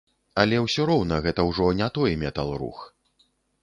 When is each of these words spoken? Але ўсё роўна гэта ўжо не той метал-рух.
Але 0.43 0.61
ўсё 0.67 0.85
роўна 0.91 1.21
гэта 1.27 1.47
ўжо 1.51 1.71
не 1.83 1.93
той 2.01 2.19
метал-рух. 2.27 2.79